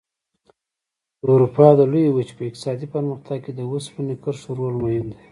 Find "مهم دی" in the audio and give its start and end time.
4.83-5.17